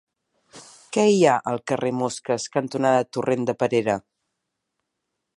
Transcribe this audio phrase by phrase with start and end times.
[0.95, 3.99] Què hi ha al carrer Mosques cantonada Torrent de Perera?